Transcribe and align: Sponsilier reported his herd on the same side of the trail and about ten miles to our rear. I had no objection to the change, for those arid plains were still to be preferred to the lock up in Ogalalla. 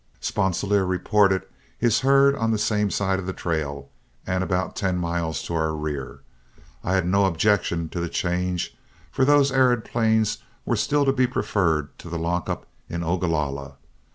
Sponsilier 0.19 0.83
reported 0.83 1.43
his 1.77 1.99
herd 1.99 2.33
on 2.35 2.49
the 2.49 2.57
same 2.57 2.89
side 2.89 3.19
of 3.19 3.27
the 3.27 3.33
trail 3.33 3.89
and 4.25 4.43
about 4.43 4.75
ten 4.75 4.97
miles 4.97 5.43
to 5.43 5.53
our 5.53 5.75
rear. 5.75 6.21
I 6.83 6.95
had 6.95 7.05
no 7.05 7.25
objection 7.25 7.87
to 7.89 7.99
the 7.99 8.09
change, 8.09 8.75
for 9.11 9.25
those 9.25 9.51
arid 9.51 9.85
plains 9.85 10.39
were 10.65 10.75
still 10.75 11.05
to 11.05 11.13
be 11.13 11.27
preferred 11.27 11.95
to 11.99 12.09
the 12.09 12.17
lock 12.17 12.49
up 12.49 12.65
in 12.89 13.03
Ogalalla. 13.03 13.75